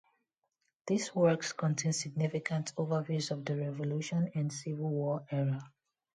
[0.87, 5.71] These works contain significant overviews of the Revolution and Civil War era.